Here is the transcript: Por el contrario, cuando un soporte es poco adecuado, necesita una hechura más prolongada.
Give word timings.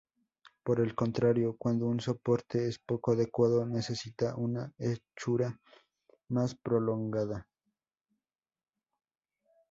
Por 0.63 0.79
el 0.79 0.95
contrario, 0.95 1.55
cuando 1.59 1.85
un 1.85 1.99
soporte 1.99 2.67
es 2.67 2.79
poco 2.79 3.11
adecuado, 3.11 3.67
necesita 3.67 4.35
una 4.35 4.73
hechura 4.79 5.59
más 6.29 6.55
prolongada. 6.55 7.47